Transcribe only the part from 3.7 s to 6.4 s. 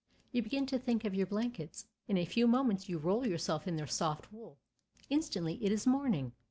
their soft wool. Instantly it is morning.